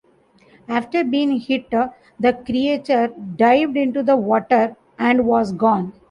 After 0.67 1.03
being 1.03 1.39
hit, 1.39 1.69
the 1.69 2.33
creature 2.43 3.09
dived 3.35 3.77
into 3.77 4.01
the 4.01 4.15
water 4.17 4.75
and 4.97 5.27
was 5.27 5.51
gone. 5.51 5.93